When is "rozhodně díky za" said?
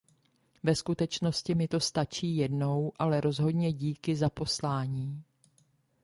3.21-4.29